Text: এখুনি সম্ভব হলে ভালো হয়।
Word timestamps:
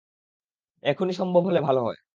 এখুনি 0.83 1.13
সম্ভব 1.13 1.43
হলে 1.47 1.59
ভালো 1.61 1.81
হয়। 1.83 1.99